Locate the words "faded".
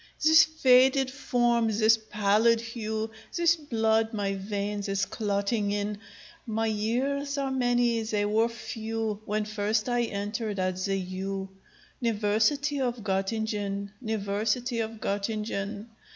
0.43-1.11